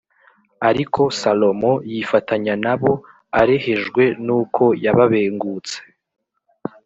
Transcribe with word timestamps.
Ariko 0.69 1.01
Salomo 1.19 1.71
yifatanya 1.91 2.53
na 2.65 2.73
bo 2.79 2.91
arehejwe 3.39 4.03
n’uko 4.25 4.63
yababengutse 4.83 5.77